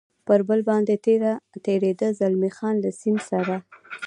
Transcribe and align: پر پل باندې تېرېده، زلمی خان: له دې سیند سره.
پر 0.27 0.39
پل 0.47 0.59
باندې 0.69 0.95
تېرېده، 1.65 2.07
زلمی 2.19 2.51
خان: 2.57 2.75
له 2.77 2.81
دې 2.83 2.91
سیند 2.99 3.21
سره. 3.29 3.55